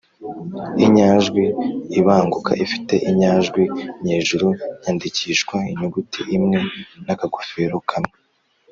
Inyajwi 0.85 1.43
ibanguka 1.99 2.51
ifite 2.65 2.93
inyajwi 3.09 3.63
nyejuru 4.03 4.47
yandikishwa 4.83 5.55
inyuguti 5.71 6.19
imwe 6.35 6.59
n’akagofero 7.05 7.77
kamwe 7.89 8.15